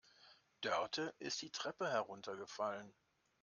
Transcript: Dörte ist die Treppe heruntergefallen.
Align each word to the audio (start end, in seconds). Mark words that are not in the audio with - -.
Dörte 0.61 1.13
ist 1.19 1.43
die 1.43 1.51
Treppe 1.51 1.87
heruntergefallen. 1.91 2.91